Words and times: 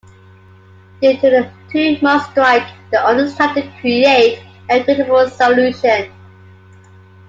Due 0.99 1.13
to 1.17 1.29
the 1.29 1.51
two-month 1.69 2.23
strike, 2.31 2.67
the 2.91 3.07
owners 3.07 3.35
tried 3.35 3.53
to 3.53 3.71
create 3.79 4.39
an 4.67 4.79
equitable 4.79 5.29
solution. 5.29 6.11